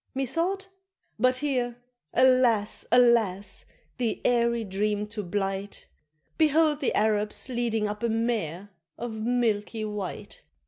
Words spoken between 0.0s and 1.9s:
Methought but here,